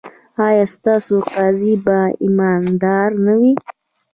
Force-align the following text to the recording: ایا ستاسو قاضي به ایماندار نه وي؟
ایا 0.45 0.65
ستاسو 0.75 1.15
قاضي 1.33 1.73
به 1.85 1.97
ایماندار 2.23 3.09
نه 3.25 3.33
وي؟ 3.39 3.53